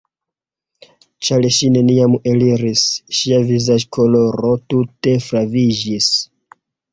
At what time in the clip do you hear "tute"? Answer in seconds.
4.75-5.15